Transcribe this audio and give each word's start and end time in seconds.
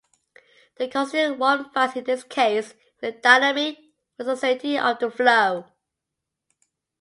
The 0.77 0.87
constant 0.87 1.37
one 1.37 1.69
finds 1.73 1.95
in 1.95 2.05
this 2.05 2.23
case 2.23 2.69
is 2.71 2.75
the 3.01 3.11
dynamic 3.11 3.77
viscosity 4.17 4.75
of 4.79 4.97
the 4.97 5.11
flow. 5.11 5.67